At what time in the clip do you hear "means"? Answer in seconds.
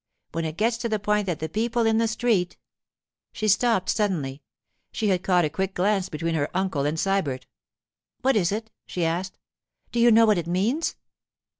10.47-10.95